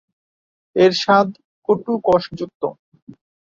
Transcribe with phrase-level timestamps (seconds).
[0.75, 1.27] এর স্বাদ
[1.69, 2.61] কটু-কষযুক্ত।